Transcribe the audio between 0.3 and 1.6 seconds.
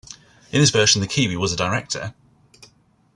In this version, the Kiwi was a